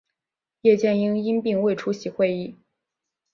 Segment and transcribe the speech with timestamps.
[0.61, 2.55] 叶剑英因病未出席会议。